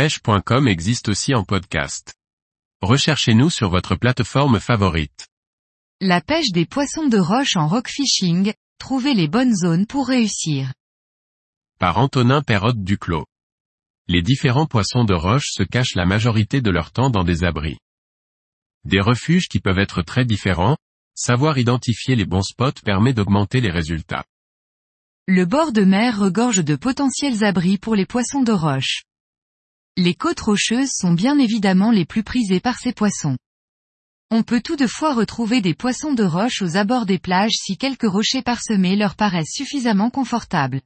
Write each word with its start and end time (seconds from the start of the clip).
pêche.com 0.00 0.66
existe 0.66 1.10
aussi 1.10 1.34
en 1.34 1.44
podcast. 1.44 2.14
Recherchez-nous 2.80 3.50
sur 3.50 3.68
votre 3.68 3.96
plateforme 3.96 4.58
favorite. 4.58 5.28
La 6.00 6.22
pêche 6.22 6.52
des 6.52 6.64
poissons 6.64 7.06
de 7.06 7.18
roche 7.18 7.56
en 7.56 7.68
rock 7.68 7.86
fishing, 7.86 8.54
trouvez 8.78 9.12
les 9.12 9.28
bonnes 9.28 9.54
zones 9.54 9.86
pour 9.86 10.08
réussir. 10.08 10.72
Par 11.78 11.98
Antonin 11.98 12.40
Perrotte 12.40 12.82
Duclos. 12.82 13.26
Les 14.08 14.22
différents 14.22 14.64
poissons 14.64 15.04
de 15.04 15.12
roche 15.12 15.50
se 15.50 15.64
cachent 15.64 15.96
la 15.96 16.06
majorité 16.06 16.62
de 16.62 16.70
leur 16.70 16.92
temps 16.92 17.10
dans 17.10 17.24
des 17.24 17.44
abris. 17.44 17.76
Des 18.84 19.02
refuges 19.02 19.48
qui 19.48 19.60
peuvent 19.60 19.78
être 19.78 20.00
très 20.00 20.24
différents, 20.24 20.78
savoir 21.14 21.58
identifier 21.58 22.16
les 22.16 22.24
bons 22.24 22.40
spots 22.40 22.80
permet 22.82 23.12
d'augmenter 23.12 23.60
les 23.60 23.70
résultats. 23.70 24.24
Le 25.28 25.44
bord 25.44 25.72
de 25.72 25.84
mer 25.84 26.18
regorge 26.18 26.64
de 26.64 26.76
potentiels 26.76 27.44
abris 27.44 27.76
pour 27.76 27.94
les 27.94 28.06
poissons 28.06 28.42
de 28.42 28.52
roche. 28.52 29.02
Les 29.96 30.14
côtes 30.14 30.40
rocheuses 30.40 30.92
sont 30.92 31.12
bien 31.12 31.38
évidemment 31.38 31.90
les 31.90 32.04
plus 32.04 32.22
prisées 32.22 32.60
par 32.60 32.78
ces 32.78 32.92
poissons. 32.92 33.36
On 34.30 34.44
peut 34.44 34.60
toutefois 34.60 35.12
retrouver 35.12 35.60
des 35.60 35.74
poissons 35.74 36.14
de 36.14 36.22
roche 36.22 36.62
aux 36.62 36.76
abords 36.76 37.04
des 37.04 37.18
plages 37.18 37.54
si 37.54 37.76
quelques 37.76 38.08
rochers 38.08 38.42
parsemés 38.42 38.94
leur 38.94 39.16
paraissent 39.16 39.52
suffisamment 39.52 40.10
confortables. 40.10 40.80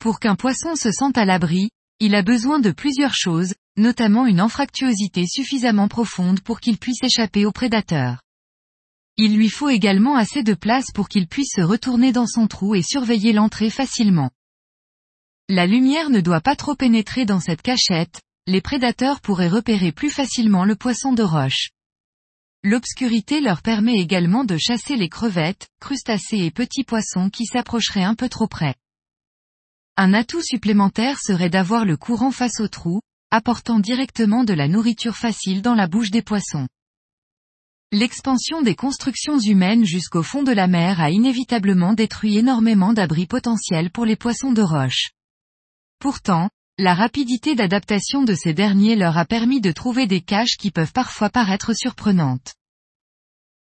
Pour 0.00 0.18
qu'un 0.18 0.34
poisson 0.34 0.74
se 0.74 0.90
sente 0.90 1.16
à 1.16 1.24
l'abri, 1.24 1.70
il 2.00 2.14
a 2.14 2.22
besoin 2.22 2.58
de 2.58 2.72
plusieurs 2.72 3.14
choses, 3.14 3.54
notamment 3.76 4.26
une 4.26 4.40
anfractuosité 4.40 5.24
suffisamment 5.26 5.88
profonde 5.88 6.40
pour 6.40 6.60
qu'il 6.60 6.78
puisse 6.78 7.02
échapper 7.02 7.46
aux 7.46 7.52
prédateurs. 7.52 8.20
Il 9.16 9.36
lui 9.36 9.48
faut 9.48 9.70
également 9.70 10.16
assez 10.16 10.42
de 10.42 10.54
place 10.54 10.90
pour 10.92 11.08
qu'il 11.08 11.26
puisse 11.26 11.52
se 11.54 11.62
retourner 11.62 12.12
dans 12.12 12.26
son 12.26 12.48
trou 12.48 12.74
et 12.74 12.82
surveiller 12.82 13.32
l'entrée 13.32 13.70
facilement. 13.70 14.30
La 15.48 15.64
lumière 15.64 16.10
ne 16.10 16.20
doit 16.20 16.40
pas 16.40 16.56
trop 16.56 16.74
pénétrer 16.74 17.24
dans 17.24 17.38
cette 17.38 17.62
cachette, 17.62 18.20
les 18.48 18.60
prédateurs 18.60 19.20
pourraient 19.20 19.46
repérer 19.46 19.92
plus 19.92 20.10
facilement 20.10 20.64
le 20.64 20.74
poisson 20.74 21.12
de 21.12 21.22
roche. 21.22 21.70
L'obscurité 22.64 23.40
leur 23.40 23.62
permet 23.62 24.00
également 24.00 24.42
de 24.42 24.56
chasser 24.56 24.96
les 24.96 25.08
crevettes, 25.08 25.68
crustacés 25.80 26.38
et 26.38 26.50
petits 26.50 26.82
poissons 26.82 27.30
qui 27.30 27.46
s'approcheraient 27.46 28.02
un 28.02 28.16
peu 28.16 28.28
trop 28.28 28.48
près. 28.48 28.74
Un 29.96 30.14
atout 30.14 30.42
supplémentaire 30.42 31.20
serait 31.20 31.48
d'avoir 31.48 31.84
le 31.84 31.96
courant 31.96 32.32
face 32.32 32.58
au 32.58 32.66
trou, 32.66 33.00
apportant 33.30 33.78
directement 33.78 34.42
de 34.42 34.52
la 34.52 34.66
nourriture 34.66 35.16
facile 35.16 35.62
dans 35.62 35.76
la 35.76 35.86
bouche 35.86 36.10
des 36.10 36.22
poissons. 36.22 36.66
L'expansion 37.92 38.62
des 38.62 38.74
constructions 38.74 39.38
humaines 39.38 39.84
jusqu'au 39.84 40.24
fond 40.24 40.42
de 40.42 40.50
la 40.50 40.66
mer 40.66 41.00
a 41.00 41.10
inévitablement 41.10 41.92
détruit 41.92 42.36
énormément 42.36 42.92
d'abris 42.92 43.26
potentiels 43.26 43.92
pour 43.92 44.04
les 44.04 44.16
poissons 44.16 44.50
de 44.50 44.62
roche. 44.62 45.12
Pourtant, 46.06 46.50
la 46.78 46.94
rapidité 46.94 47.56
d'adaptation 47.56 48.22
de 48.22 48.32
ces 48.32 48.54
derniers 48.54 48.94
leur 48.94 49.18
a 49.18 49.24
permis 49.24 49.60
de 49.60 49.72
trouver 49.72 50.06
des 50.06 50.20
caches 50.20 50.56
qui 50.56 50.70
peuvent 50.70 50.92
parfois 50.92 51.30
paraître 51.30 51.74
surprenantes. 51.74 52.54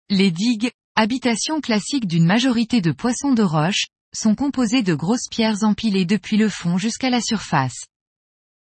Les 0.09 0.31
digues, 0.31 0.71
habitations 0.95 1.59
classiques 1.59 2.07
d'une 2.07 2.23
majorité 2.23 2.79
de 2.79 2.93
poissons 2.93 3.33
de 3.33 3.43
roche, 3.43 3.87
sont 4.15 4.35
composées 4.35 4.83
de 4.83 4.93
grosses 4.93 5.27
pierres 5.29 5.65
empilées 5.65 6.05
depuis 6.05 6.37
le 6.37 6.47
fond 6.47 6.77
jusqu'à 6.77 7.09
la 7.09 7.19
surface. 7.19 7.87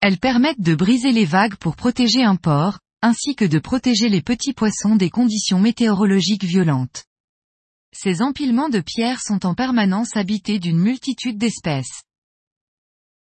Elles 0.01 0.17
permettent 0.17 0.59
de 0.59 0.73
briser 0.73 1.11
les 1.11 1.25
vagues 1.25 1.57
pour 1.57 1.75
protéger 1.75 2.23
un 2.23 2.37
port, 2.37 2.79
ainsi 3.03 3.35
que 3.35 3.45
de 3.45 3.59
protéger 3.59 4.09
les 4.09 4.23
petits 4.23 4.53
poissons 4.53 4.95
des 4.95 5.11
conditions 5.11 5.59
météorologiques 5.59 6.45
violentes. 6.45 7.03
Ces 7.93 8.23
empilements 8.23 8.69
de 8.69 8.79
pierres 8.79 9.21
sont 9.21 9.45
en 9.45 9.53
permanence 9.53 10.17
habités 10.17 10.57
d'une 10.57 10.79
multitude 10.79 11.37
d'espèces. 11.37 12.01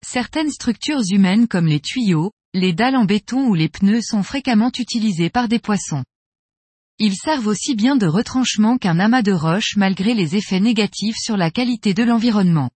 Certaines 0.07 0.51
structures 0.51 1.03
humaines 1.11 1.49
comme 1.49 1.67
les 1.67 1.81
tuyaux, 1.81 2.33
les 2.55 2.73
dalles 2.73 2.97
en 2.97 3.05
béton 3.05 3.49
ou 3.49 3.55
les 3.55 3.69
pneus 3.69 4.03
sont 4.03 4.23
fréquemment 4.23 4.71
utilisés 4.79 5.31
par 5.31 5.49
des 5.49 5.59
poissons. 5.59 6.05
Ils 6.99 7.15
servent 7.15 7.47
aussi 7.47 7.75
bien 7.75 7.97
de 7.97 8.07
retranchement 8.07 8.79
qu'un 8.79 8.99
amas 8.99 9.23
de 9.23 9.33
roches 9.33 9.77
malgré 9.77 10.15
les 10.15 10.35
effets 10.35 10.61
négatifs 10.61 11.17
sur 11.17 11.37
la 11.37 11.51
qualité 11.51 11.95
de 11.95 12.03
l'environnement. 12.03 12.71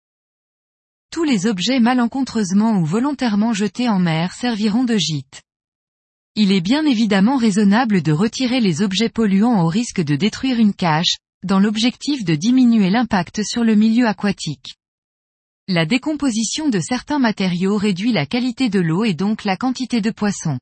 Tous 1.12 1.24
les 1.24 1.48
objets 1.48 1.80
malencontreusement 1.80 2.80
ou 2.80 2.86
volontairement 2.86 3.54
jetés 3.54 3.90
en 3.90 4.00
mer 4.00 4.34
serviront 4.34 4.84
de 4.84 4.98
gîte. 4.98 5.42
Il 6.36 6.52
est 6.52 6.62
bien 6.62 6.86
évidemment 6.86 7.38
raisonnable 7.38 8.02
de 8.02 8.12
retirer 8.12 8.60
les 8.60 8.82
objets 8.82 9.10
polluants 9.10 9.64
au 9.64 9.68
risque 9.68 10.02
de 10.02 10.16
détruire 10.16 10.60
une 10.60 10.74
cache, 10.74 11.18
dans 11.44 11.60
l'objectif 11.60 12.24
de 12.26 12.36
diminuer 12.36 12.90
l'impact 12.90 13.44
sur 13.44 13.64
le 13.64 13.76
milieu 13.76 14.08
aquatique. 14.08 14.76
La 15.72 15.86
décomposition 15.86 16.68
de 16.68 16.80
certains 16.80 17.20
matériaux 17.20 17.78
réduit 17.78 18.12
la 18.12 18.26
qualité 18.26 18.70
de 18.70 18.80
l'eau 18.80 19.04
et 19.04 19.14
donc 19.14 19.44
la 19.44 19.56
quantité 19.56 20.02
de 20.02 20.10
poissons. 20.10 20.58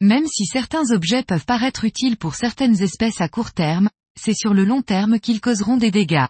Même 0.00 0.28
si 0.28 0.46
certains 0.46 0.92
objets 0.92 1.24
peuvent 1.24 1.44
paraître 1.44 1.84
utiles 1.84 2.16
pour 2.16 2.36
certaines 2.36 2.80
espèces 2.80 3.20
à 3.20 3.28
court 3.28 3.50
terme, 3.50 3.90
c'est 4.16 4.32
sur 4.32 4.54
le 4.54 4.64
long 4.64 4.82
terme 4.82 5.18
qu'ils 5.18 5.40
causeront 5.40 5.78
des 5.78 5.90
dégâts. 5.90 6.28